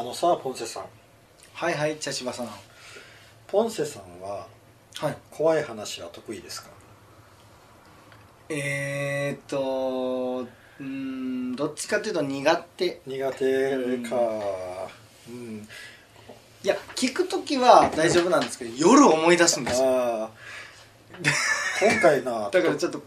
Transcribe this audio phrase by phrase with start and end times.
[0.00, 0.84] あのさポンセさん。
[1.52, 2.48] はいはい茶芝さん。
[3.46, 4.46] ポンセさんは
[4.98, 5.16] はい。
[5.30, 6.70] 怖い話は得意ですか？
[8.48, 10.46] えー、っと
[10.78, 13.02] うーんどっちかっていうと苦手。
[13.06, 14.16] 苦手か。
[15.28, 15.68] うん。
[16.64, 19.86] いや聞く時は大丈夫なんですけど夜思い出すんですよ。
[19.86, 20.30] ああ
[21.78, 23.02] 今回な だからちょっと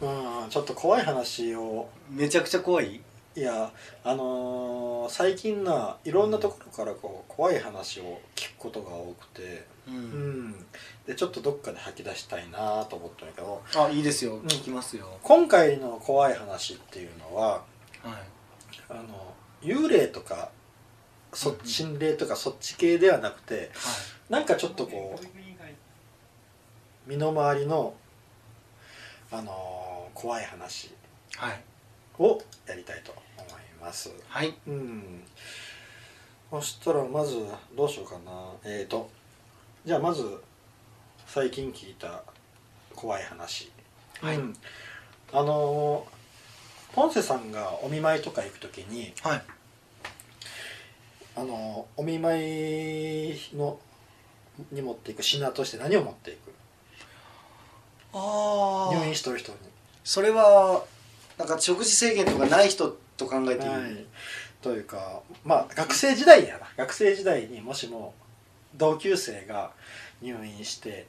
[0.00, 0.08] う
[0.46, 1.88] んちょっと怖い話を。
[2.10, 3.00] めちゃくちゃ怖い？
[3.36, 3.70] いや
[4.04, 10.48] あのー最近ないろんなところからこう怖い話を聞くことが多くてううん。
[10.50, 10.66] ん
[11.06, 14.36] でちょっとどっかで吐き出したいなと思ったんだけどあいいですよ。
[14.36, 14.40] ん。
[14.42, 17.62] 聞きますよ、今回の怖い話っていうのははい。
[18.88, 20.50] あの幽霊とか
[21.32, 21.66] そうん。
[21.66, 24.32] 心霊とかそっち系ではなくてはい。
[24.32, 25.26] なんかちょっとこう
[27.08, 27.94] 身の回りの
[29.30, 30.90] あのー怖い話。
[31.36, 31.60] はい
[32.20, 34.12] をやりたいと思います。
[34.28, 34.54] はい。
[34.68, 35.22] うん。
[36.50, 37.44] そしたらまず
[37.76, 38.52] どうしようかな。
[38.64, 39.10] えーと
[39.84, 40.22] じゃあまず
[41.26, 42.22] 最近聞いた
[42.94, 43.72] 怖い話。
[44.20, 44.36] はい。
[44.36, 44.56] うん。
[45.32, 46.20] あのー
[46.94, 49.42] ポンセさんがお見舞いとか行く時にはい。
[51.36, 53.78] あのーお見舞いの
[54.72, 56.52] に持っていく品として何を持っていく？
[58.12, 59.58] あ入院してる人に。
[60.02, 60.84] それは
[61.40, 64.06] なんか食事制限とかない人と考えていい、はい、
[64.60, 66.66] というかまあ学生時代やな。
[66.76, 68.12] 学生時代にもしも
[68.76, 69.72] 同級生が
[70.20, 71.06] 入院して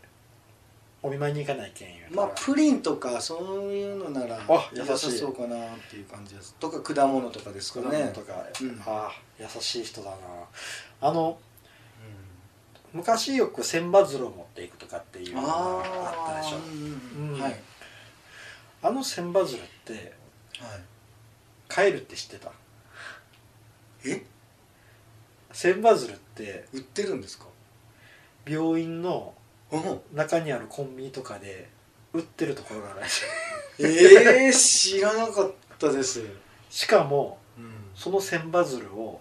[1.03, 6.55] お見舞いに行かないけんまあプリンとかそういうのならあ優良しそうかなっていう感じです。
[6.61, 8.81] とか果物とかですか果ね物とか、うん。
[8.85, 10.17] ああ優しい人だな。
[11.01, 11.37] あの
[12.93, 16.57] 昔よく千羽鶴を持っていくとかっていうのがあったでしょ。
[16.57, 17.59] うんうんはい。
[18.81, 20.13] あの千羽鶴ってはい
[21.69, 22.51] 帰るって知ってた？
[24.05, 24.23] え？
[25.53, 27.45] 千羽鶴って売ってるんですか？
[28.47, 29.33] 病院の
[29.71, 30.01] うん。
[30.13, 31.69] 中にあるコンビニとかで
[32.13, 33.85] 売ってるところがあるらしい。
[33.85, 36.21] ええ知らなかったです。
[36.21, 36.37] うん
[36.69, 37.73] しかもうん。
[37.95, 39.19] その千羽鶴を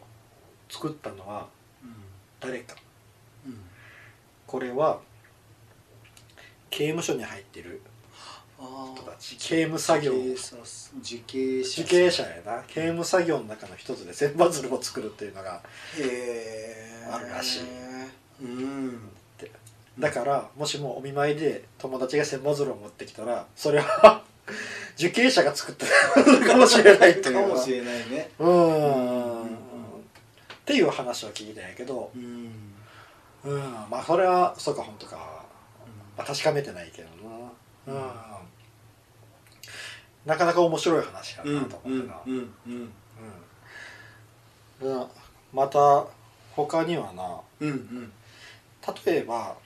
[0.69, 1.49] 作ったのは
[2.39, 2.77] 誰か。
[3.47, 3.61] うん。
[4.47, 5.01] これは
[6.71, 7.90] 刑務所に入ってるあ
[8.61, 11.83] 人たち刑務作業受刑者。
[11.83, 12.63] 受刑者やな。
[12.69, 15.63] 刑務作業の中の一つで千羽鶴を作るっていうのが
[17.11, 17.61] あるらしい。
[18.43, 19.11] うん。
[19.99, 24.23] だからもしもお見舞いで友達が千羽鶴を持ってきたらそれは
[24.97, 25.87] 受刑者が作った
[26.47, 27.35] かもしれないっていう。
[27.35, 28.31] かもしれないね。
[28.39, 29.45] うーん。
[29.45, 29.49] っ
[30.67, 32.11] ていう話を聞いたんやけど。
[32.15, 32.51] うん。
[33.45, 33.61] うん。
[33.91, 35.17] まあそれはそうか本当か、
[36.19, 37.40] まあ、確かめてないけどな
[37.95, 38.11] うん、
[40.27, 42.93] なかなか面白い話やうんなと思ってな、うんうんうん
[44.83, 45.07] うん。
[45.07, 45.07] で
[45.53, 46.07] また
[46.53, 48.13] 他にはなうんうん。
[49.05, 49.57] 例えば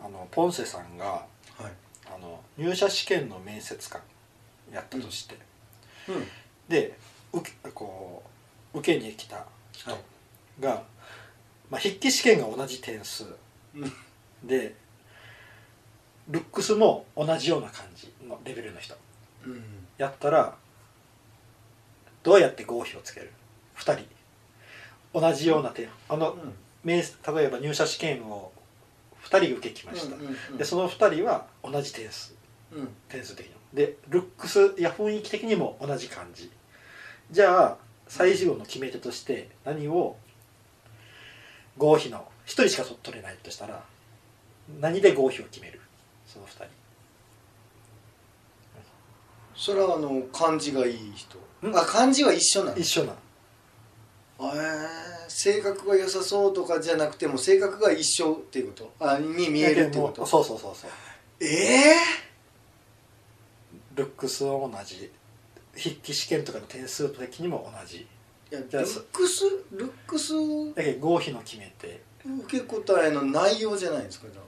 [0.00, 1.72] あのポンセさんがはい。
[2.06, 4.00] あの入社試験の面接官
[4.72, 5.36] やったとして、
[6.08, 6.26] うん。
[6.68, 6.96] で
[7.32, 8.22] 受けこ
[8.74, 10.00] う受けに来た人はい。
[10.62, 10.82] が、
[11.70, 13.24] まあ、筆記試験が同じ点数
[13.74, 13.92] うん。
[14.46, 14.76] で
[16.28, 18.96] ルックスも同じような感じのレベルの人。
[19.46, 19.62] うん。
[19.98, 20.56] やったら
[22.22, 23.32] どうやって合否をつける
[23.76, 24.06] ？2人。
[25.12, 25.88] 同じような点。
[26.08, 26.36] あの
[26.82, 28.52] 面接例えば入社試験を
[29.24, 30.16] 2人受けきました、
[30.56, 32.34] でその2人は同じ点数。
[32.72, 32.88] うん。
[33.08, 33.52] 点数的に。
[33.52, 36.50] もでルックスや雰囲気的にも同じ感じ。
[37.30, 37.76] じゃあ
[38.08, 40.16] 最終の決め手として何を
[41.76, 43.82] 合否の1人しか取れないとしたら
[44.80, 45.80] 何で合否を決める？
[46.34, 46.64] その2人。
[49.56, 51.38] それはあの漢字がいい人？
[51.62, 51.76] うん。
[51.76, 52.76] あ漢字は一緒なの？
[52.76, 53.14] 一緒な
[54.40, 54.48] えー。
[55.28, 59.06] 性格が良さそうとかじゃなくても性格が一緒っていうこと？
[59.06, 60.26] あに見えるってこと？
[60.26, 60.90] そうそうそうそう。
[61.40, 61.94] ええ
[63.94, 65.12] ルックスは同じ。
[65.76, 67.98] 筆記試験とかの点数的にも同じ。
[67.98, 68.06] い
[68.50, 69.44] やルじゃあックス？
[69.70, 70.32] ルックス？
[70.74, 72.02] だけど合否の決め手。
[72.24, 74.44] 受け答えの内容じゃないんですかだから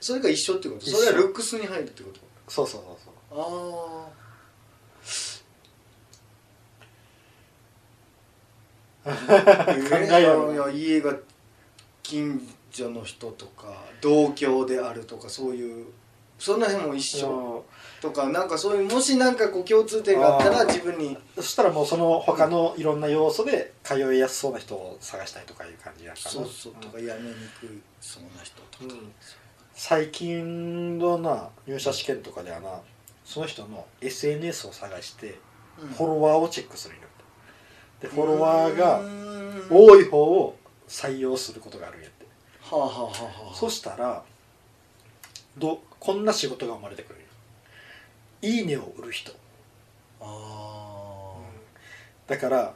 [0.00, 0.86] それが一緒ってこと？
[0.86, 2.20] それはルックスに入るってこと？
[2.48, 3.40] そうそうそうそう。
[3.40, 4.08] あ
[9.06, 9.12] あ 考
[10.10, 10.54] えよう。
[10.54, 11.14] いや家が
[12.02, 15.86] 近所の人とか同郷であるとかそういう
[16.38, 17.64] そんな辺も一緒。
[18.00, 21.18] とかなんかそういうもしなんかこう共通点があったら自分に。
[21.34, 26.74] そしたらもうその他のいろんな要素で通いやすそうな人を探したいとかいう感じやったなそうそう。
[26.74, 29.12] とかやめにくいそうな人とか、うん
[29.78, 32.68] 最近のな入社試験とかではな
[33.24, 35.38] その人の SNS を探して
[35.80, 35.88] うん。
[35.90, 37.02] フォロワーをチェックするよ
[38.00, 39.00] でフォロワーが
[39.70, 40.56] 多い方を
[40.88, 42.26] 採用することがあるんやって。
[42.72, 43.54] あはあはあはあ。
[43.54, 44.24] そしたら
[45.56, 47.20] どこんな仕事が生まれてくる
[48.42, 49.32] いいねを売る人。
[50.20, 51.36] あ
[52.26, 52.74] だから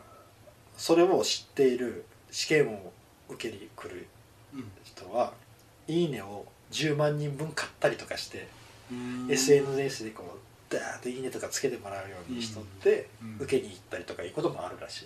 [0.76, 2.92] それを知っている試験を
[3.28, 4.70] 受けに来るーうん。
[4.84, 5.32] 人は
[5.88, 8.48] 「いいね」を10万人分買ったりとかして、
[8.90, 9.28] うん。
[9.30, 10.38] SNS でこ
[10.70, 13.36] うダーッと「いいね」とかつけてもらうようにしとって、うん。
[13.40, 15.04] 受けに行ったりとかいうこともあるらしい。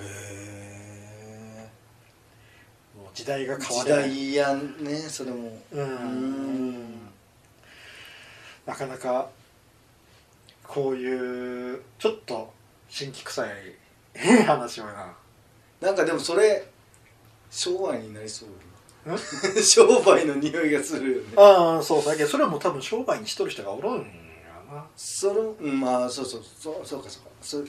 [0.00, 1.68] へえ
[2.96, 4.10] もう時代が変わ時れない。
[4.10, 5.58] 代やんねそれも。
[5.72, 5.84] うん。
[5.84, 7.10] うん
[8.66, 9.28] なかなか
[10.66, 12.52] こういうちょっと
[12.88, 13.50] 新規臭い
[14.46, 15.14] 話をな。
[15.80, 16.66] なんかでもそれ
[17.50, 18.48] 商売になりそう。
[18.48, 18.52] ん
[19.62, 21.24] 商売の匂いがするよね。
[21.36, 24.00] ああそうそうだけどそれはもう多分商売にしとる人がおるんや
[24.72, 24.84] な。
[24.96, 27.28] それうんまあそうそうそうそうかそうか。
[27.42, 27.64] それ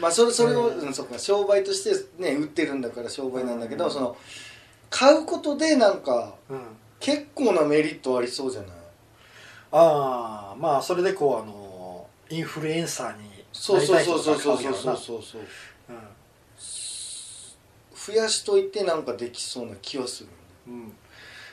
[0.00, 0.78] まあそれそれを、うん。
[0.80, 1.18] うん、そうか。
[1.18, 3.90] 商売としてね売ってるんだから商売なんだけど、うん。
[3.90, 4.16] その
[4.90, 6.60] 買うことでなんかうん。
[7.00, 8.70] 結構なメリットありそうじゃない？
[9.70, 14.40] ああまあそれでこうあのインフルエンサーにそうそうそうそうな。
[14.40, 15.42] そうそうりたい人がそうそうそう。
[15.86, 15.96] 買
[18.08, 20.28] 増やしといてなんかできそうな気はする
[20.66, 20.92] うん、うん、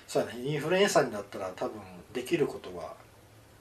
[0.07, 0.41] そうやね。
[0.41, 1.81] インフルエンサーになったら多分
[2.13, 2.93] できることは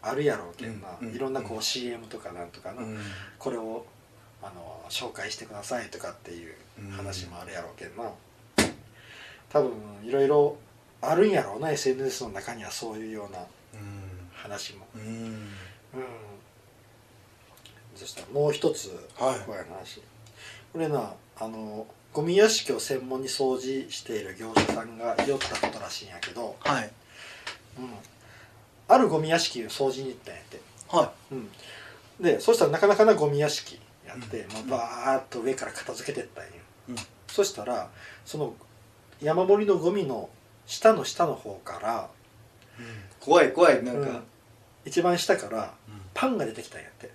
[0.00, 2.98] あるやろうけんな、うんうんいろんなこう CM とかなんとかな、うん。
[3.38, 3.84] これを
[4.42, 6.54] あの紹介してくださいとかっていう
[6.96, 8.10] 話もあるやろうけんな、
[9.48, 9.72] 多分
[10.04, 10.56] いろいろ
[11.00, 13.40] あるんやろうな SNS の中にはそういうような
[14.32, 14.86] 話も。
[14.94, 15.48] うん。
[17.96, 19.40] そしたらもう一つはい。
[19.46, 20.00] こうや話。
[20.72, 26.90] これなあのゴミ屋敷を専門に掃除している業者さんが言おったことらしいんやけど、はい。
[27.76, 27.90] うん、
[28.86, 31.48] あるゴミ屋敷を掃除に行ったんやって、はうん、
[32.20, 34.70] でそしたらなかなかなゴミ屋敷やって、うん。
[34.70, 36.50] まあ、バーッと上から片付けてったんよ、
[36.90, 36.96] うん。
[37.26, 37.90] そしたら
[38.24, 38.54] その
[39.20, 40.30] 山盛りのゴミの
[40.66, 42.08] 下の下の方から
[42.78, 42.82] い、
[43.18, 44.22] 怖い怖いなんか、うん。
[44.84, 46.00] 一番下からうん。
[46.14, 47.10] パンが出てきたんやって、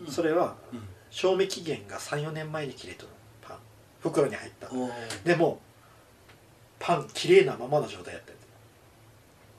[0.00, 0.06] うん。
[0.08, 0.82] それはうん。
[1.10, 3.11] 賞味期限が34年前に切れとる
[4.02, 4.68] 袋に入った。
[5.24, 5.60] でも
[6.78, 8.32] パン綺麗なままの状態やった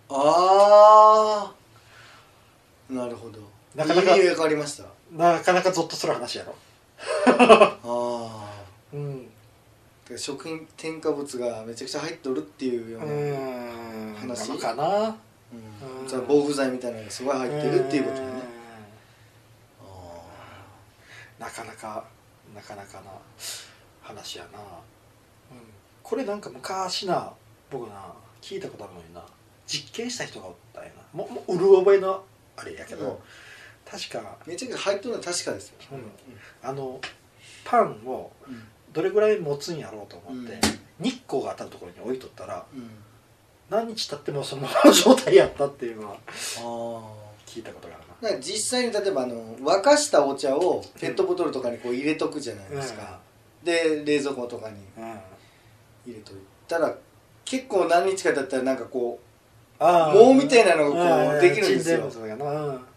[0.10, 1.52] あ
[2.90, 3.40] あなるほど。
[3.76, 4.84] なかなか意味わかりました。
[5.12, 6.56] なかなかゾッとする話やろ。
[7.18, 8.54] ああ
[8.94, 9.30] うん。
[10.16, 15.16] 食品添加物がめちゃくちゃ入っとるっていうよううな、話かな？
[15.52, 16.10] うん。
[16.10, 18.24] その防腐剤みたいなのがすごい入ってるっていうことね。
[21.40, 21.44] うん。
[21.46, 22.06] なかなか
[22.54, 23.04] なかなかな
[24.04, 24.66] 話やな、うん、
[26.04, 27.32] これなんか昔な
[27.72, 29.24] 僕な聞いたことあるのにな。
[29.66, 30.96] 実験した人がおったんやな。
[31.14, 32.24] ももううる覚えの
[32.58, 33.18] あれやけど、うん。
[33.90, 34.38] 確か。
[34.46, 36.12] めちゃくちゃ入っとるのは確かですよ、うん。
[36.62, 37.00] あの
[37.64, 38.64] パンをうん。
[38.92, 40.60] どれぐらい持つんやろうと思って、うん。
[41.04, 42.90] 日光が当たるところに置いとったらうん。
[43.70, 46.60] 何日経ってもそのままの状態やったっていうのはあ
[47.48, 53.20] 聞いたことがあるあだから実際に例えばあの沸かしたお茶をペットボトルとかにこう入れとくじゃないですか、
[53.64, 54.78] で冷蔵庫とかに
[56.06, 56.36] 入れとい
[56.68, 56.96] たら
[57.46, 59.20] 結構何日か経ったらなんかこ
[59.80, 60.14] あー。
[60.14, 61.42] 棒みたいなのがこううん。
[61.42, 62.10] できるんですよ。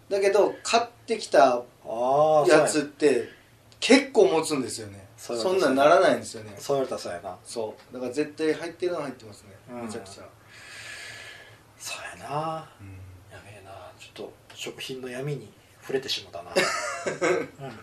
[0.09, 2.65] だけど買ってきたああや。
[2.65, 3.29] つって
[3.81, 5.07] 結構持つんですよね。
[5.17, 6.55] そんなんならないんですよね。
[6.59, 7.37] そう言われたらそうやな。
[7.45, 7.95] そう。
[7.95, 9.87] だから絶対入ってるのは入ってますね、うん。
[9.87, 10.23] めちゃくちゃ、
[11.79, 12.69] そうやな。
[13.33, 13.71] やべえな。
[13.99, 15.49] ちょっと食品の闇に
[15.81, 16.51] 触れてしもたな、
[17.61, 17.79] うん、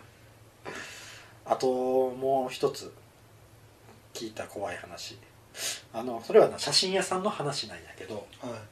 [1.46, 2.94] あともう一つ
[4.14, 5.18] 聞いた怖い話。
[5.94, 8.26] あのそれはな写真屋さんの話なんやけどはい。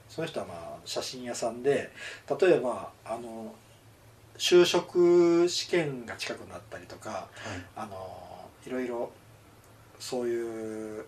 [0.09, 1.91] その人はまあ写真屋さんで
[2.41, 3.53] 例えばあの
[4.37, 7.27] 就職試験が近くなったりとか
[7.75, 9.11] あのいろいろ
[9.99, 11.05] そういう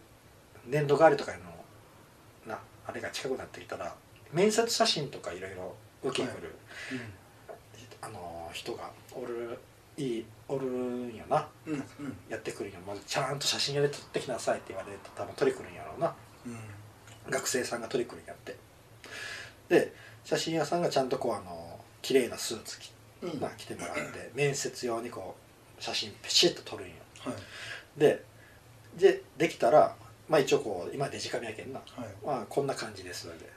[0.68, 1.40] 年度替わりとかの
[2.54, 3.96] なあれが近くなってきたら
[4.32, 6.56] 面接写真とかいろいろ受けに来る、
[8.02, 9.58] あの人がおる
[9.98, 11.48] いいおるんよな。
[11.66, 11.82] うんうん。
[12.30, 16.16] やってくるんよ、まずちゃんと写真屋で撮ってきなさいって言われて多分取り来るんやろうな。
[16.46, 17.32] うん。
[17.32, 18.56] 学生さんが取り来るんやって。
[19.70, 25.36] で写真屋さんがちゃんとこうあの綺麗なスーツ着,、うんまあ、着てもらって面接用にこ
[25.80, 28.00] う写真ピシッと撮るんよはい。
[28.00, 28.24] で
[28.98, 29.96] でできたら
[30.28, 32.26] まあ一応こう今デジカメやけんな、はい。
[32.26, 33.28] まあ、こんな感じです。
[33.28, 33.50] ので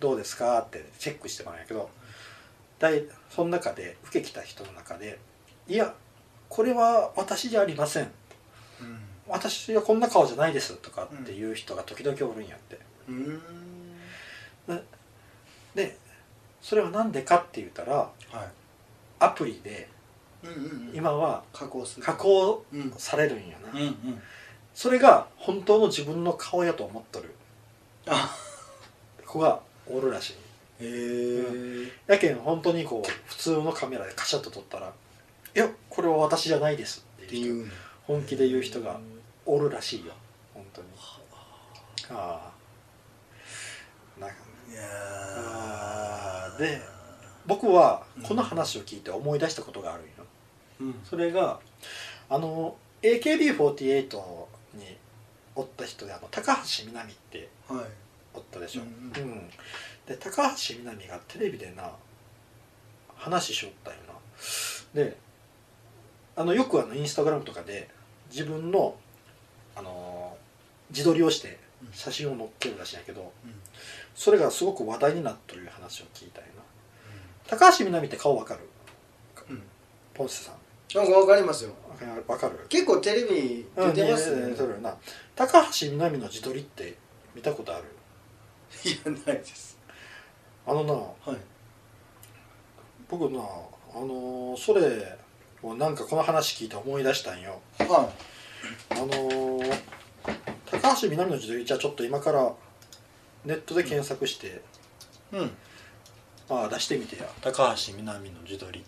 [0.00, 0.60] どうですか？
[0.60, 1.88] ってチェックしてもらうんやけど
[2.78, 5.18] 大その中で受け来た人の中で
[5.68, 5.94] 「いや
[6.48, 8.04] これは私じゃありません。
[8.80, 8.98] うん。
[9.26, 12.78] 私はこんな顔じゃないです」とかっていう人が時々おるんやって。
[13.08, 13.42] うん。
[15.74, 15.96] で
[16.62, 18.50] それは何でかって言ったらは
[19.18, 19.88] アプリで
[20.42, 20.96] いうんうんうん。
[20.96, 22.06] 今は加工する。
[22.06, 24.22] 加工うんされるんよな、うんうん。
[24.74, 27.34] それが本当の自分の顔やと思っとる。
[28.06, 28.36] あ。
[29.26, 30.32] 子がおるらしい。
[30.80, 34.92] へえやけん本当にこう普通のカメラでカシャッと撮ったら
[35.54, 37.70] 「いやこれは私じゃないです」っていう
[38.06, 38.98] 本気で言う人が
[39.46, 40.12] おるらしいよ。
[40.52, 40.88] 本当に。
[42.10, 42.52] あ。
[44.16, 44.36] あなんか。
[44.70, 46.80] いやで
[47.46, 50.10] 僕はこの話を聞いて思い出したことがあるんよ。
[50.80, 51.00] うん。
[51.04, 51.60] それが
[52.28, 54.16] あの AKB48
[54.74, 54.96] に
[55.54, 57.84] おった人であの高橋みなみってはい。
[58.34, 59.30] おったでしょ、ううん。
[59.30, 59.50] ん。
[60.06, 61.92] で高橋みなみがテレビでな
[63.14, 64.14] 話しよったよな。
[64.94, 65.16] で
[66.36, 67.88] あのよくあのインスタグラムとかで
[68.30, 68.96] 自分の
[69.76, 70.36] あの
[70.90, 71.58] 自撮りをして
[71.92, 73.32] 写真を載っけるらしいんやけど
[74.14, 76.62] それがすごく話題になっとるいう話を聞いたよな。
[77.46, 78.60] 高橋みなみって顔わかる？
[79.50, 79.62] うん。
[80.14, 80.54] ポンセさん。
[80.96, 81.72] なんかわかりますよ。
[82.26, 82.58] わかる？
[82.68, 84.52] 結構テレビうん出てますよね。
[84.52, 84.96] うだよな。
[85.36, 86.96] 高橋みなみの自撮りって
[87.34, 87.84] 見たことある？
[88.84, 89.78] いやないです。
[90.66, 91.36] あのなはい。
[93.08, 95.23] 僕なあのーそれを
[95.72, 97.62] なんかこの話聞いて思い出したんよ。
[97.78, 98.10] は
[98.90, 99.80] あのー
[100.70, 102.52] 高橋みなみの自撮りじゃあちょっと今から
[103.44, 104.50] ネットで検索して、い
[105.32, 105.50] うん。
[106.50, 108.84] ああ出してみてや高橋みなみの自撮り。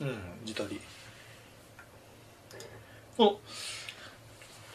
[0.00, 0.80] うん自撮り。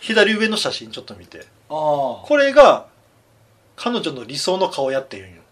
[0.01, 1.39] 左上の写真ちょっと見て。
[1.39, 2.87] ああこれが
[3.75, 5.42] 彼女の理想の顔やって言うんよ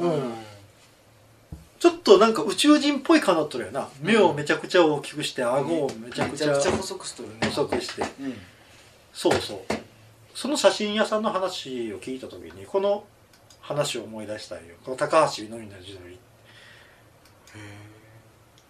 [0.00, 0.32] うん。
[1.78, 3.88] ちょっとなんか宇宙人っぽい顔になっとるよな。
[4.00, 7.46] 目をめちゃくちゃ大きくして顎をめちゃくちゃ細くしとるね。
[7.46, 8.02] 細くして。
[8.02, 8.34] うん。
[9.12, 9.58] そうそう。
[10.34, 13.04] その写真屋さんの話を聞いた時にこの
[13.60, 14.74] 話を思い出したんよ。
[14.84, 16.18] この高橋みのみの自撮り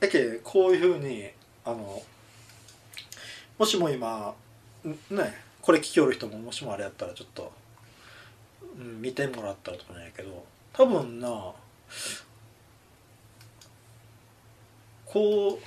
[0.00, 1.28] だけこういうふうに
[1.64, 2.02] あの
[3.58, 4.34] もしも今
[4.84, 7.52] んねこれ聞きおる人ももしもあれやったらちょっと、
[8.78, 11.52] うん、見てもらったらと思うんやけど多分な
[15.06, 15.58] こ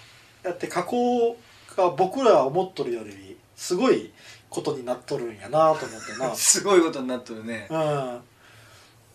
[0.43, 1.37] うやって加工
[1.75, 4.11] が僕ら思っとるよりすごい
[4.49, 6.33] ことになっとるんやなと思ってな。
[6.35, 7.67] すごいことになっとるね。
[7.69, 8.21] うん。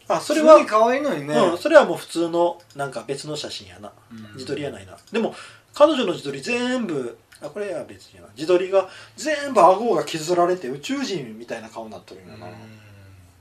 [0.09, 1.35] あそれはすごい可愛いのにね。
[1.35, 3.93] うん、それはもう普通のなんか別の写真やな。
[4.11, 4.35] うん。
[4.35, 4.97] 自撮りやないな。
[5.13, 5.35] でも
[5.75, 8.29] 彼女の自撮り全部あこれは別にやな。
[8.35, 12.47] 自撮りが全部顎が削られて宇宙人みたいな顔になっとるんやな。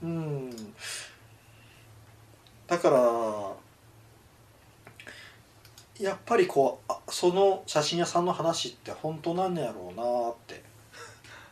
[0.02, 0.74] うん
[2.68, 2.98] だから
[5.98, 10.62] やっぱりこうあその写真屋さんの話って本当なんやろうなって、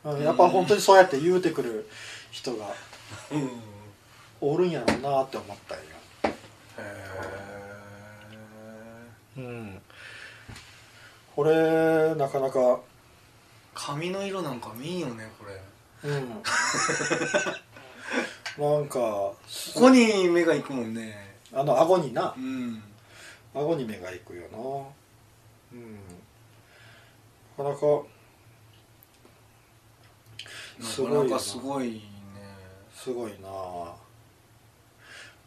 [0.04, 1.88] うん、やっぱ本当にそうやって言うてくる
[2.30, 2.66] 人が
[4.40, 5.84] おるんやろうなって思ったんよ。
[6.78, 7.16] え
[9.38, 9.82] うん。
[11.34, 12.80] これなかなか。
[13.74, 15.60] 髪の色なんか見んよねこれ。
[16.10, 16.42] うん
[18.58, 19.36] なんかこ
[19.74, 21.14] こに目がいくもんね。
[21.52, 22.34] あの顎にな。
[22.36, 22.82] うん。
[23.54, 24.58] 顎に目がいくよな。
[25.72, 25.94] うん。
[27.58, 28.02] なかなか
[30.80, 31.14] すごな。
[31.14, 32.00] なかなかすごいね。
[32.94, 33.48] すごいな。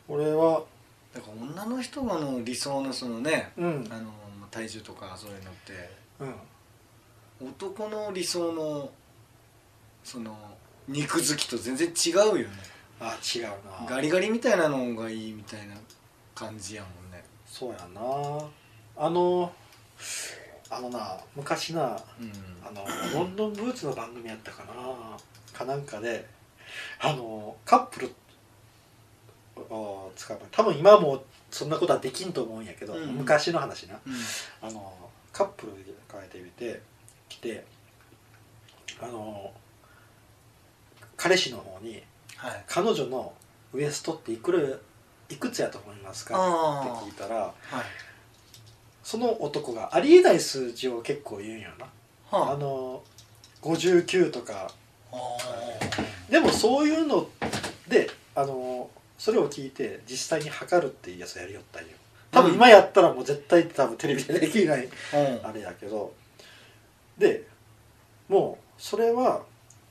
[0.07, 0.63] 俺は
[1.13, 3.87] だから女の人がの理想のそのねうん。
[3.91, 4.11] あの
[4.51, 5.89] 体重とかそういうのって
[7.41, 7.49] うん。
[7.49, 8.91] 男の理想の
[10.03, 10.37] その
[10.87, 12.47] 肉付きと全然違うよね
[12.99, 13.51] あ違うな。
[13.87, 15.75] ガリガリみたいなのがいいみたいな
[16.35, 17.23] 感じやもんね。
[17.45, 18.01] そうやな。
[18.97, 19.51] あの
[20.69, 22.31] あのな昔なうん。
[22.65, 24.73] あのロンドンブーツの番組やったかな。
[25.57, 26.27] かなんかで
[26.99, 28.11] あのカップル
[29.69, 33.15] を使う多分今はもうそんなことはできんと思うんやけど、うん。
[33.15, 33.99] 昔の話な。
[34.05, 34.13] うん。
[34.61, 34.93] あの
[35.31, 36.81] カップルで変えてみて
[37.29, 37.63] 来て
[39.01, 39.51] あの
[41.15, 42.03] 彼氏の方に
[42.39, 42.63] はい。
[42.67, 43.33] 彼女の
[43.73, 44.59] ウエストっていくら
[45.29, 46.35] いくつやと思いますか？
[46.37, 47.53] あって聞いたらはい。
[49.03, 51.85] その男がありえない数字を結構言うんよな。
[52.37, 52.57] はあ。
[52.57, 53.03] の
[53.61, 54.71] 59とか。
[55.11, 55.17] あ
[56.29, 57.27] でもそういうの
[57.87, 61.89] であのそれを聞いて実際に測るっていうやつをやりよったんよ。
[62.31, 64.91] 多分今やったらもう絶対多分テレビでできないうん。
[65.45, 66.13] あれやけど。
[67.17, 67.47] で
[68.27, 69.41] もうそれは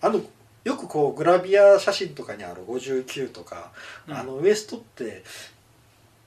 [0.00, 0.20] あの
[0.64, 3.70] よくこうグラビア写真とかにある59とか、
[4.06, 4.14] うん。
[4.14, 5.22] あのウエストって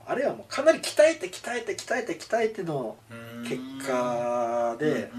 [0.06, 2.96] あれはもうかなり鍛えて鍛えて鍛えて鍛えての
[3.44, 5.10] 結果で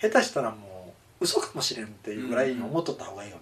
[0.00, 3.38] 下手したらもう嘘かもしれんっていうぐらいに思っとった方がいいよ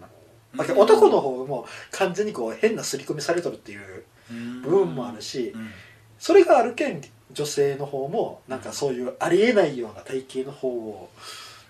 [0.56, 4.62] な、けど男の方も完全にこう変な刷り込みされとるっていううん。
[4.62, 5.71] 部分もあるしうん。
[6.18, 7.02] それがあるけん
[7.33, 11.11] 女性の方もなんかそういうありえないような体型の方を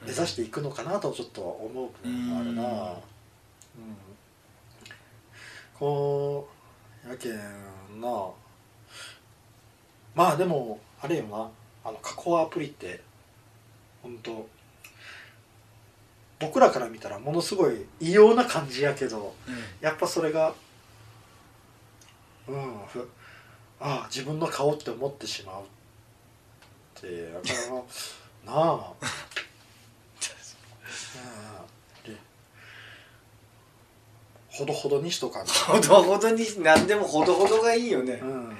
[0.07, 2.69] 目指していくのかなとちょっと思う部分もあるな、うん。
[2.69, 2.93] うん、
[5.79, 6.49] こ
[7.07, 8.29] うやけんな。
[10.15, 11.51] まあでもあれよな。
[11.85, 13.01] あの加工アプリって
[14.03, 14.49] 本当
[16.41, 19.35] 僕らから見たらものすごい異様な感じやけど
[19.81, 20.53] やっぱそれが
[22.49, 23.09] うんふ
[23.79, 27.49] ああ自分の顔って思ってしまうってだか
[28.47, 28.93] らなあ
[34.57, 38.57] ほどほどにしとかんとほどほどに何でもほどほどがいいよね、うん。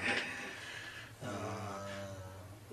[1.25, 1.87] あ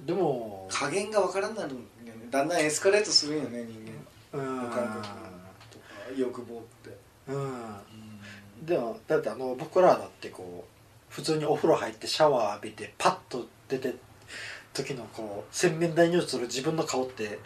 [0.05, 2.27] でもー加減がわからんなるんよね。
[2.29, 3.85] だんだんエスカレートするんよね人
[4.33, 4.39] 間。
[4.39, 4.63] うん。
[4.63, 5.01] の感覚
[5.71, 5.85] とか
[6.17, 6.97] 欲望って、
[7.29, 8.65] うん。
[8.65, 13.95] でもだってあの僕らだってこう普通にお風呂入ってシャワー浴びてパッと出て
[14.73, 17.39] 時のこう洗面台に映る自分の顔って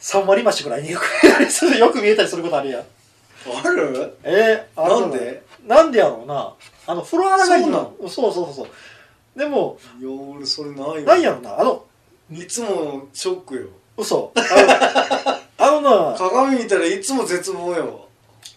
[0.00, 2.82] 3割増しぐらいによく見えたりするよく見えたりすることあるやん。
[2.82, 4.16] ある？
[4.22, 5.00] えー、ある。
[5.00, 5.42] なんで？
[5.66, 6.54] なんでやろうな。
[6.86, 7.94] あの風呂洗いそうなの？
[8.00, 9.38] そうそうそうそう。
[9.38, 11.60] でもいや俺それないよなんやろうな。
[11.60, 11.84] あの
[12.32, 13.68] いつもショックよ。
[13.96, 14.32] 嘘。
[14.36, 18.08] あのあのな鏡見たらいつも絶望よ。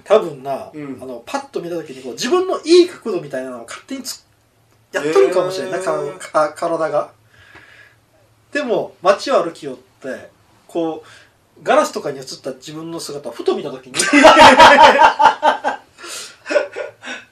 [0.04, 0.98] 多分な、うん。
[1.02, 4.26] あのパッと見た時にこう自分のいい角度みたいなのを勝手につ
[4.94, 6.18] やっとるかもしれない、へー。
[6.18, 7.12] かか体が。
[8.54, 10.30] でも街を歩きよって
[10.68, 11.08] こう
[11.64, 13.94] ガラスとかに映った自分の姿をふと見た時に。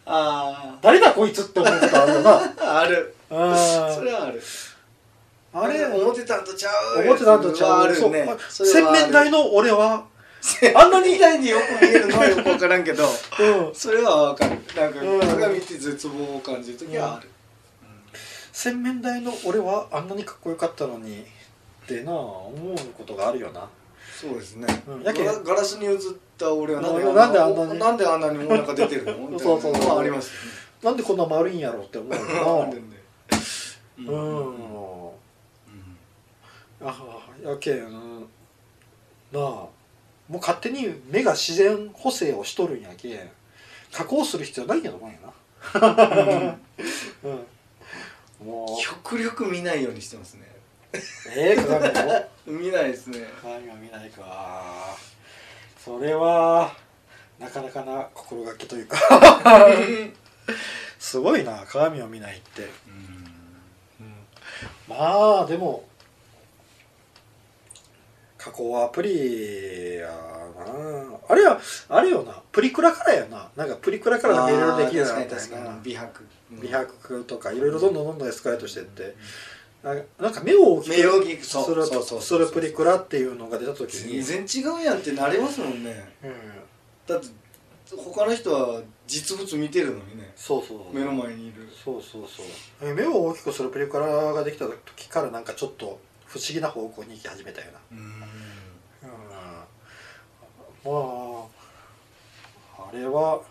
[0.07, 2.31] あ誰だこいつって思うことあるよな。
[2.59, 4.41] ああるあそれはある。
[5.53, 8.27] あれ思ってたんとちゃう思ってたんとちゃうあるね。
[8.49, 10.05] そう洗面台のの俺は
[10.75, 13.05] あんなにみたいによく見えるのはよくわからんけど。
[13.05, 13.73] うん。
[13.73, 14.51] それはわかる。
[14.75, 15.19] なんかうん。
[15.21, 17.29] 鏡見て絶望を感じる時はある、
[18.51, 23.67] 洗面台の俺はあんなにかっこよかったのにってな思うことがあるよな
[24.21, 25.03] そうですね、うん。
[25.03, 25.25] やけん。
[25.25, 25.97] ガラガラスに映っ
[26.37, 29.37] た俺はなんでうんなんであんなに なんであんなにお腹出てるの？
[29.39, 29.99] そうそうそう。
[29.99, 30.31] あります
[30.81, 32.89] なんでこんな丸いんやろうって思うよねよあるん。
[32.89, 32.95] で
[33.99, 35.09] なうん。
[36.81, 38.21] あやけん
[39.31, 39.41] なあ。
[39.41, 39.71] も
[40.29, 43.29] う勝手に目が自然補正をしとるんやけん。
[43.91, 46.57] 加工する必要ないんやと思うんやな
[47.23, 48.47] うん。
[48.47, 48.81] もう。
[48.81, 50.54] 極力見ないようにしてますね
[51.35, 52.25] ええ鏡を？
[52.47, 53.27] 見ないですね。
[53.41, 54.95] 鏡を見ないか。
[55.83, 56.75] それは
[57.39, 58.97] なかなかな心がけというか。
[60.99, 62.69] すごいな鏡を見ないって、
[63.99, 64.15] うん、
[64.87, 65.87] まあでも
[68.45, 70.13] 加工アプリやな。
[71.27, 72.33] あれはあれよな。
[72.51, 73.49] プリクラからやな。
[73.55, 75.25] なんかプリクラからいろいろできるように
[75.83, 76.27] 美白。
[76.51, 79.03] 美白とかいろいろどんどんどんどんエスカレートしてって。
[79.03, 79.11] なん。
[79.11, 79.17] か
[80.19, 86.09] なんか目を大きく目を大きくそうするそうそうするプリクラっていうのが出た時に、全然違うやんってなりますもんね。
[86.23, 86.31] うん、
[87.05, 87.27] だって
[87.95, 90.33] 他の人は実物見てるのにね。
[90.35, 91.69] そうそう目の前にいる。
[91.71, 92.45] そうそうそう。
[92.81, 97.79] え目を大きくするプリクラができた時からなんかちょっと不思議な方向に行き始めたよな。
[97.91, 97.97] うん。
[97.97, 98.03] うん。
[100.83, 101.47] ま
[102.79, 103.41] ああれは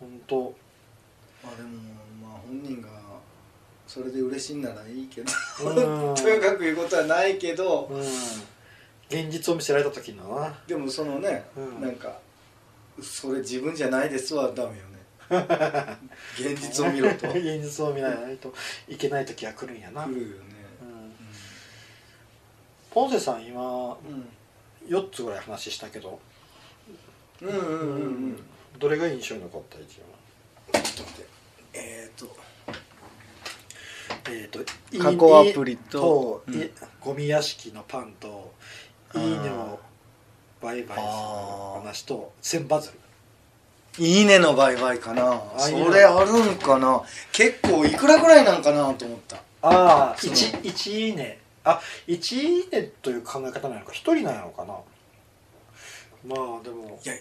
[0.00, 0.54] 本当
[1.44, 1.68] まあでも
[2.22, 2.88] まあ本人が
[3.92, 5.30] それで嬉しいならいいけど
[5.66, 6.14] うん。
[6.14, 8.00] とやかく言うことはないけどうん。
[9.10, 10.34] 現実を見せられた時の。
[10.34, 11.82] なでもそのね、うん。
[11.82, 12.18] なんか
[13.02, 15.98] それ自分じゃないですはダメよね。
[16.40, 17.26] 現実を見ろと。
[17.26, 18.54] 来 現実を見ないと
[18.88, 20.34] いけない時は来るんやな、うん、るよね、
[22.90, 24.28] ポンセさん今うん
[24.88, 26.18] 4つぐらい話したけど、
[27.42, 28.44] うん、うんうんうんうん。
[28.78, 30.00] どれが印象に残った一
[30.72, 30.82] 番？
[30.82, 31.28] ちょっと待って。
[31.74, 32.51] えっ、ー、と
[34.30, 34.60] えっ、と
[34.98, 38.52] 加工アプリといいゴミ屋敷のパンと
[39.14, 39.78] 「いいね」を
[40.60, 41.08] 売買する
[41.80, 43.02] 話と千バズル
[43.98, 45.42] いいねの売買かな。
[45.54, 47.02] あそれあるんかな。
[47.30, 49.36] 結構いくらぐらいなんかなと思った。
[49.60, 51.38] ああそう 1, 1いいね。
[51.64, 53.92] あ1いいねという考え方なのか。
[53.92, 54.74] 1人なんやろかな。
[56.26, 56.98] まあでも。
[57.04, 57.14] いや。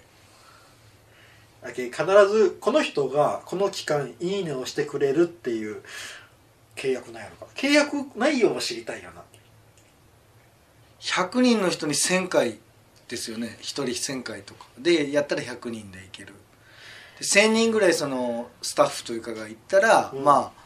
[1.64, 1.92] 必
[2.28, 5.84] ずこの人がこの期間「いいね」をしてくれるっていう
[6.82, 7.46] 契約なんやろか。
[7.56, 9.22] 契約内容を知りたいよな。
[11.00, 12.58] 100人の人に1000回
[13.08, 13.58] ですよね。
[13.60, 14.66] 1人1000回とか。
[14.80, 16.34] でやったら100人でいける。
[17.20, 20.24] で1000人ぐらいそのスタッフというかがいったら、うん。
[20.24, 20.62] まあ、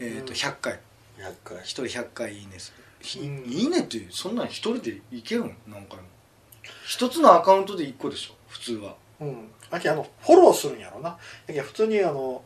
[0.00, 0.32] えー、とうん。
[0.32, 0.80] 100回。
[1.20, 3.44] 厄介1人100回いいねする、ひうん。
[3.48, 5.50] いいねってそんなん1人でいけるの？
[5.68, 6.04] 何回も
[6.86, 8.34] 一つのアカウントで1個でしょ？
[8.48, 8.96] 普通は。
[9.20, 9.48] うん。
[9.70, 11.10] あけあのフォローするんやろな。
[11.10, 12.42] だけど普通にあの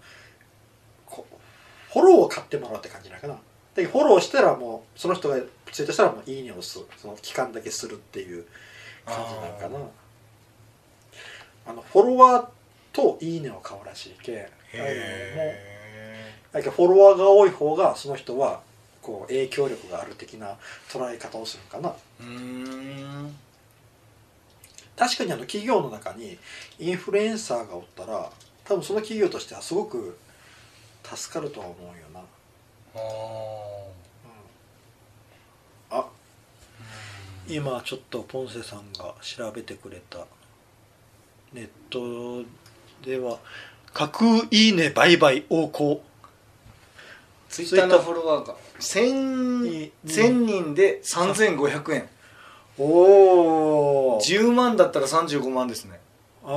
[1.07, 1.27] こ
[1.99, 3.37] フフォローを買ってもらうって感じなのかな。
[3.75, 5.37] でフォローしたらもうその人が
[5.73, 6.81] ツイートしたらもういいねを押す。
[6.97, 8.45] その期間だけするっていう
[9.05, 9.79] 感じなのかな。
[11.67, 12.47] あのフォロワー
[12.93, 14.49] といいねを買うらしいけ
[16.53, 18.61] だけどフォロワーが多い方がその人は
[19.03, 20.57] こう影響力がある的な
[20.89, 21.95] 捉え方をするかな。
[24.97, 26.39] 確かにあの企業の中に
[26.81, 28.31] インフルエンサーがおったら
[28.65, 30.19] 多分その企業としてはすごく
[31.17, 32.21] 助かるとは思うよな、
[35.91, 36.05] ああ。
[37.49, 40.27] 今ちょっとポンセさんが調べてくれた。
[41.53, 42.45] ネット
[43.03, 43.39] では
[43.95, 46.03] 架空いいね売買横行
[47.49, 48.55] ツイッターのフォロワーが。
[48.79, 52.09] 1000い1000人で3500円。
[52.79, 55.99] おお10万だったら35万ですね。
[56.45, 56.53] ああ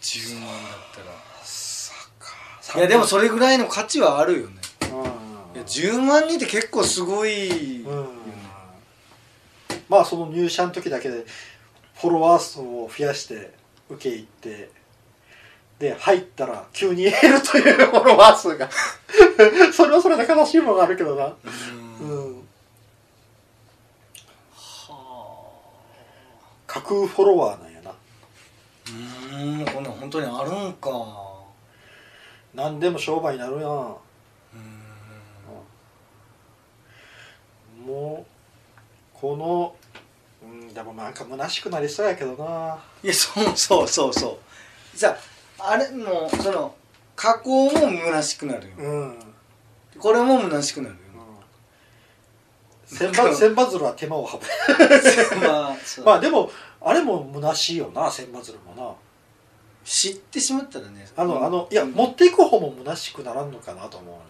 [0.00, 1.06] 10万だったら。
[1.06, 1.25] さ
[2.74, 4.54] いやでもそれぐらいの価値はあるよね。
[4.90, 5.56] うん。
[5.56, 8.06] いや10万人って結構すごい、うん。
[9.88, 11.24] まあその入社の時だけで
[11.94, 13.52] フォロワー数を増やして
[13.88, 14.70] 受け入って
[15.78, 18.68] で入ったら急に減るというフォロワー数が。
[19.72, 21.32] それはそれで悲しいものがあるけどな。
[22.00, 22.30] うん。
[22.36, 22.48] うん。
[26.66, 27.92] 架空フォロワーなんやな。
[29.32, 31.25] うんこんなん本当にあるんか
[32.56, 33.96] 何でも商売になるやん。
[37.80, 37.86] うん。
[37.86, 38.30] もう
[39.12, 39.76] この
[40.42, 42.78] うんでもなんか虚しくなりそうやけどな。
[43.04, 44.38] いやそうそうそうそ
[44.94, 44.96] う。
[44.96, 45.16] じゃ
[45.58, 46.74] ああれもうその
[47.14, 49.18] 加工も虚しくなるよ、うん。
[49.98, 51.00] これも虚しくなるよ、
[52.86, 54.44] 千羽千羽鶴は手間を省く。
[56.04, 58.94] まあでもあれも虚しいよな千羽鶴もな
[59.86, 61.92] 知ってしまったらねあの、あのいやうん。
[61.92, 64.20] 持っていく方も虚しくならんのかなと思うよ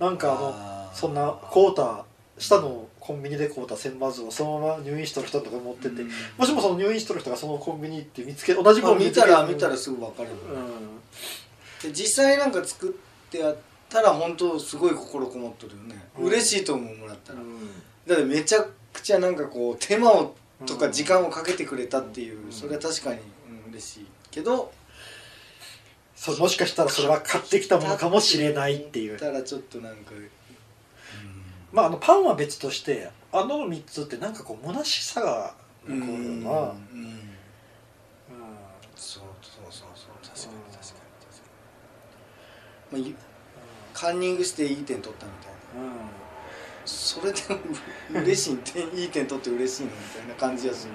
[0.00, 0.08] な。
[0.08, 2.04] なんかあのそんなコータ
[2.36, 6.10] 下のコンビニで買うた千羽鶴をそのまま入院しとる人とか持ってって、うん。
[6.36, 10.34] もしもその入院しとる人がそのコンビニ行って見つけ同じまあ見コンビニたら見たらすぐ分かるよ、
[11.84, 11.90] うん。
[11.90, 13.56] で実際なんか作ってやっ
[13.88, 16.26] たら本当すごい心こもっとるよね、うん。
[16.26, 17.60] 嬉しいと思うもらったら、うん。
[18.08, 20.34] だってめちゃくちゃなんかこう手間を
[20.66, 23.20] とか時間をかけてくれたっていう、うんそれは確かに、
[23.66, 24.72] うん、嬉しいけど
[26.16, 29.18] そうもしかしたらそれは買ってきたものかもしれないっていう。
[29.18, 30.30] たらちょっとなんか、うん。
[31.72, 35.54] まああのパンは別としてあの3つってなんかこう虚しさが
[35.86, 37.20] 残るよな、うんうんうん。
[38.96, 41.42] そうそうそうそう確かに確かに確
[42.90, 43.16] かに、まあゆ、
[43.92, 45.88] カンニングしていい点取ったみたいな。
[45.88, 45.92] うん。
[46.86, 50.92] それでも嬉しい点いい点取って嬉しいのみたいな感じがする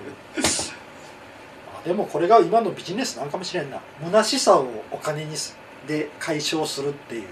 [1.83, 3.79] あでもこれが今のビジネスなんかもしれんな。
[4.03, 7.27] 虚しさをお金にすで解消するっていう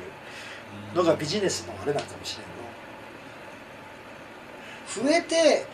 [0.96, 2.58] のがビジネスのあれなんかもしれん
[4.88, 5.66] 増えて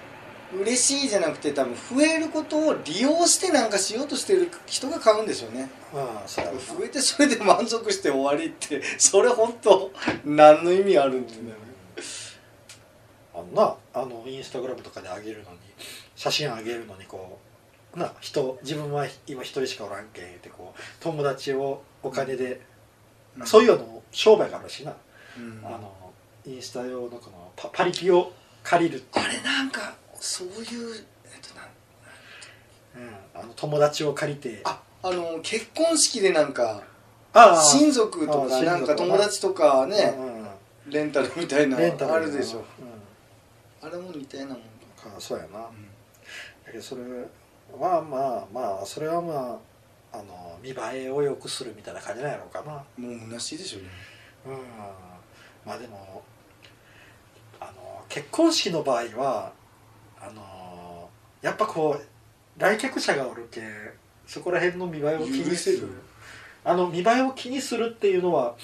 [0.59, 5.69] 嬉しいじゃなくて多分増えることを利用してなんかしようとしてる人が買うんでしょうね。
[5.93, 6.45] なうんそう
[6.79, 9.91] 増えてそれで満足して終わりって それ本当
[10.25, 11.57] 何の意味あるんってなる
[13.33, 15.57] あのなあのインスタグラムとかで上げるのに
[16.15, 17.52] 写真上げるのにこう
[17.95, 22.61] な人自分は今一人しかおらんけんってこう友達をお金で、
[23.45, 24.93] そういうの商売があるしな、
[25.37, 25.61] うん。
[25.65, 25.93] あの
[26.45, 31.65] インスタ用のこのパパリピを借りるあれなんかそういうえっとなん
[32.95, 34.61] うん、あの友達を借りて。
[34.65, 36.81] ああの結婚式でなんか
[37.33, 38.61] あ親族とあか。
[38.63, 42.59] なんか友達とかねうんレンタルみたいなレンタルあるでしょ。
[42.59, 43.87] うん。
[43.87, 45.65] あれもみたいなもんあそうやな、だ
[46.65, 47.01] だけどそれ
[47.79, 49.59] はまあまあそれはま
[50.13, 52.73] ああの見栄えを良くするみたいな感じなんやろうかな。
[52.97, 53.89] もう虚しいでしょうね。
[54.45, 54.53] うん。
[55.65, 56.23] まあでも
[57.59, 59.53] あの結婚式の場合は
[60.21, 61.09] あの
[61.41, 63.63] やっぱこう来客者がおるけん
[64.27, 65.89] そこら辺の見栄えを気にする
[66.63, 68.55] あの見栄えを気にするっていうのは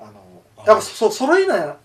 [0.00, 1.76] あのあやっぱそ揃いな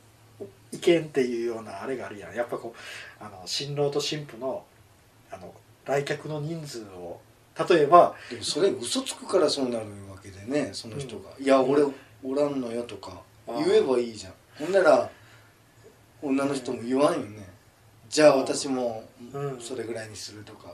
[0.71, 2.35] 意見っていうようなあれがあるやん。
[2.35, 4.63] やっぱこうあの新郎と新婦の
[5.31, 5.53] あの
[5.89, 7.19] 来客の人数を
[7.67, 11.81] 例えばでもそれ嘘つくからそうなるわけでねその人が「いや俺
[12.23, 14.33] おらんのよ」とか言えばいいじゃん。
[14.59, 15.09] ほんなら
[16.21, 17.49] 女の人も言わんよね。
[18.09, 19.59] じゃあ私もうん。
[19.59, 20.73] それぐらいにするとか。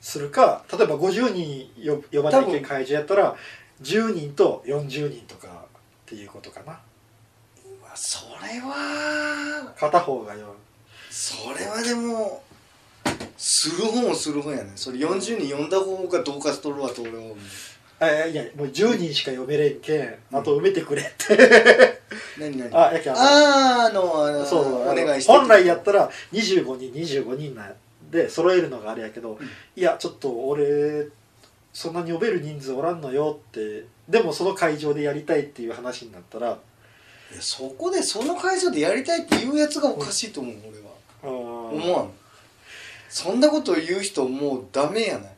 [0.00, 3.36] するか例えば50人よ呼ばなきゃいけん会場やったら
[3.82, 5.50] 10人と40人とかっ
[6.06, 6.72] ていうことかな。
[7.64, 9.72] うわそれは。
[9.78, 10.54] 片方がよ
[11.10, 12.42] それはでも
[13.36, 14.72] する方もする方やね。
[14.76, 17.36] それ40人呼んだ方がどうかしとるわと俺は思う。
[18.00, 22.00] あいやもう10人しか読めれんけんあと埋めてくれって。
[22.38, 22.74] 何何？
[22.74, 25.32] あやけんあのあのあのそうそうお願いして。
[25.32, 27.74] 本来やったら25人25人なん
[28.10, 29.46] で揃えるのがあれやけど、うん。
[29.76, 31.08] いやちょっと俺
[31.72, 36.58] そんなに呼べる人数おらんのよってでもその会場でやりたいっていう話になったら
[37.32, 40.88] いやそこでその会場でやりたいって言うやつがおかしいと思う俺は。
[41.72, 42.10] 思わん
[43.08, 45.32] そんなこと言う人もうダメやない。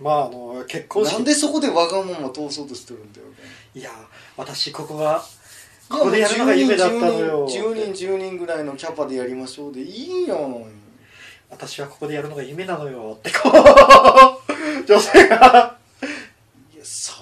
[0.00, 3.26] まああの結婚式なんでそこでわがまま通そうとしてるんだよ
[3.76, 3.90] いや
[4.36, 5.22] 私ここが
[5.88, 7.46] ここでやるのが夢だったのよ。
[7.46, 10.66] 10人10人10人ぐらいのキャパでやりましょうでいいよ
[11.50, 13.52] 私はここでやるのが夢なのよってこう。
[14.86, 15.76] 女性が。
[16.74, 17.12] いやそ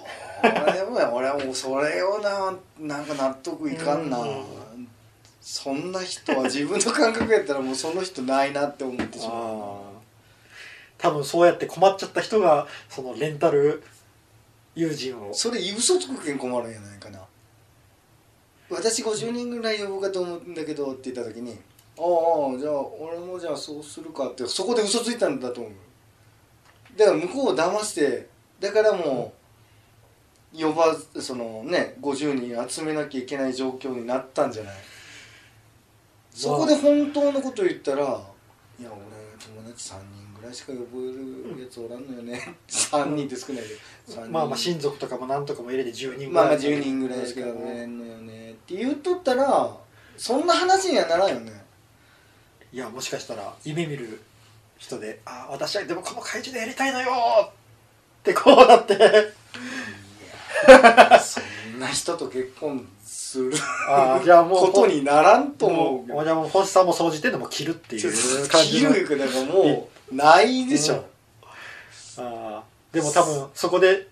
[0.42, 4.18] れは俺はもうそれをななんか納得いかんな。
[4.18, 4.62] うん
[5.42, 9.92] そんな人は自分の感覚やったらもうその人ないなって思ってしまう。
[10.98, 13.83] 多分そうやって困っちゃった人がそのレンタル
[14.76, 15.35] 友人を。
[15.35, 17.18] それ嘘つくけん困るんやないかな。
[18.70, 21.59] 私50人ぐらい呼ぶかと思うんだけどって言った時に
[21.98, 22.02] 「あ
[22.55, 25.72] あじゃあ俺もじゃあそうするか」ってそこで嘘ついたんだと思う。
[26.96, 28.28] だから向こうを騙して
[28.61, 29.35] だからも
[30.55, 34.74] う呼ばそのね50人集めなきゃいけない状況になったんじゃない？
[36.34, 38.02] そこで本当のこと言ったら
[38.80, 38.90] 「いや俺
[39.38, 43.68] 友達3人ぐらいしか呼べるやつおらんのよね」3人って少ないけ
[44.14, 44.20] ど。
[44.20, 44.32] 3人。
[44.32, 48.52] まあまあ親族とかもなんとかも入れて10人ぐまあまあらい10人ぐらいしか呼べれんのよね。
[48.52, 49.76] って言っとったら
[50.16, 51.64] そんな話にはならんよね。
[52.72, 54.22] いやもしかしたら夢見る
[54.78, 57.12] 人で「あ私はでもこの会場でやりたいのよ!」
[58.20, 58.96] ってこうなって。
[61.22, 63.52] そんな人と結婚する。
[63.88, 72.24] あーじゃあもうことにならんと思もうじゃあもう星さんも総じてでも切るっていう感じ切のるかだからもうないでしょ、うん。
[72.24, 74.08] あーでも多分そこで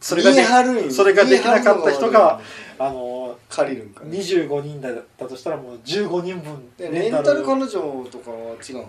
[0.00, 2.40] それがでそれができなかった人が
[2.78, 4.04] あの借りるんか。
[4.04, 7.44] ね25人だったとしたらもう15人分でレンタル。
[7.44, 7.68] 彼女
[8.10, 8.86] とかは違う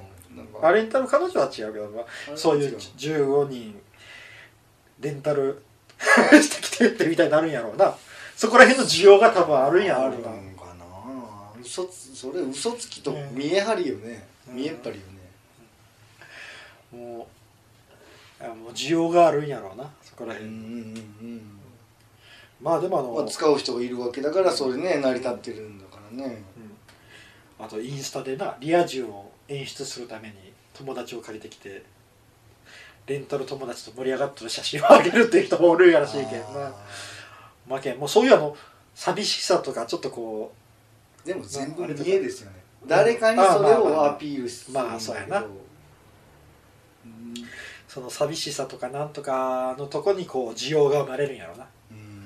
[0.62, 3.75] あレンタル彼女は違うけど、そういう15人
[5.01, 5.62] レンタル
[5.99, 7.93] してきてってみたいになるんやろうな
[8.41, 10.30] そこら辺の需要が多分あるんやあるな。
[10.30, 14.56] のかな嘘つそれ嘘つきと見え張りよね、うん。
[14.56, 15.06] 見えっ張りよ
[16.95, 17.27] ね、も
[18.41, 19.88] うあもう需要があるんやろうな。
[20.01, 20.65] そこら辺、うんうん
[21.21, 21.41] うん
[22.60, 26.43] まあでもあの、まあ、使う人がいるわけだからそれね成り立ってるんだからね。
[27.60, 27.63] うん。
[27.63, 30.34] あとインスタでなリア充を演出するために
[30.73, 31.84] 友達を借りてきて
[33.06, 36.45] レンタル友達と盛り上がってる写真をあげるっていう人もおるやらしいけんな。
[36.69, 36.73] あ
[37.67, 37.97] まあけん。
[37.97, 38.56] もうそういうあの
[38.95, 42.58] 寂しさとかちょっとこーでも全部見えですよね。
[42.88, 45.39] 誰かにそれをアピールするまあそうやな。
[45.39, 45.45] うん。
[45.45, 45.50] う
[47.88, 51.67] その寂しさとかなんとかのとこにこう需要が生まれるんやろな。
[51.91, 52.24] うん。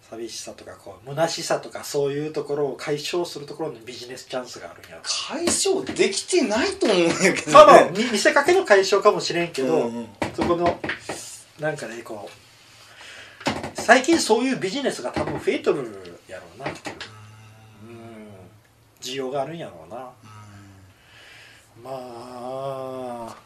[0.00, 7.52] 寂しさとかこう虚しさとかそういうところを解消するところにビジネスチャンスがあるんやろ解消できてないと思うんやけどね。
[7.52, 10.08] まあまあに見せかけの解消かもしれんけど、うんうん。
[10.34, 10.80] そこの
[11.60, 12.43] なんかねこう
[13.84, 16.70] 最近そういうビジネスが多分増えとるやろうなう。
[16.70, 16.74] ん。
[19.02, 19.96] 需要があるんやろうな。
[21.82, 23.36] まあ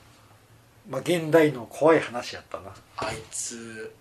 [0.88, 3.92] まあ現代の怖い話やったな、あいつ。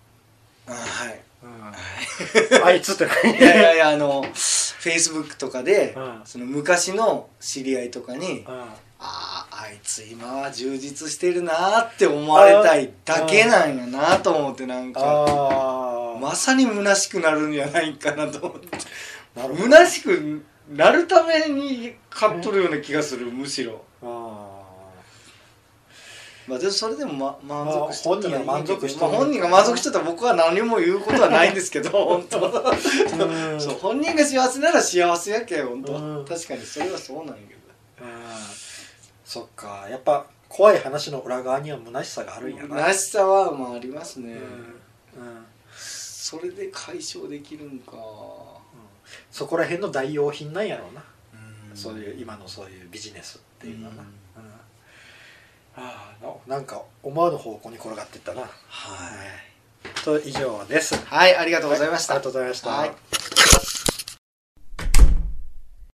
[0.68, 1.20] あはい。
[1.42, 6.20] うん、あいつって何いやいやいやあのフェイスブックとかで、うん。
[6.24, 8.48] その昔の知り合いとかに、うん。
[8.48, 15.00] あああいつ今は充実してるなーって思われたいだけなんやなと思ってなんか。
[15.00, 18.78] ああまさに虚しくなるんじゃないかなと思って。
[19.34, 23.84] 虚しくなるために買っとるような気がするむしろ。
[24.02, 24.58] あ
[26.46, 32.40] まあでもそれでも、ま、満足してたらまあ本人が満足してまあ、本人が満足してたら僕は何も言うことはないんですけど 本当。
[33.60, 36.24] そう本人が幸せなら幸せやけ本当、うん。
[36.24, 38.06] 確かにそれはそうなんやけど。
[38.06, 38.22] うん。
[39.24, 39.86] そっか。
[39.90, 42.76] やっぱ怖い話の裏側には虚しさがあるんやな。
[42.76, 44.38] 虚しさはまあありますね、うん。
[45.22, 45.46] うん
[46.28, 47.94] それで解消できるんか。
[49.30, 51.02] そこら辺の代用品なんやろうな、
[51.70, 51.74] うん。
[51.74, 54.08] そういう今のそういうビジネスっていうのはな、うん。
[54.44, 54.50] うん。
[55.88, 60.04] ああななんか思わぬ方向に転がっていったな、はい。
[60.04, 60.94] と以上です。
[61.06, 63.57] はいありがとうございました、ありがとうございました、はい